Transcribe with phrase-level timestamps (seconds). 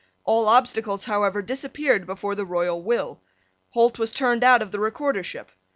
[0.23, 3.21] All obstacles, however, disappeared before the royal will.
[3.69, 5.49] Holt was turned out of the recordership.